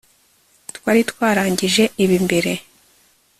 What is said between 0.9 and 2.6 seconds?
twarangije ibi mbere